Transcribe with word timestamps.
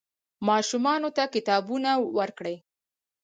ماشومانو 0.47 1.09
ته 1.17 1.23
کتابونه 1.33 1.91
ورکړئ. 2.17 2.55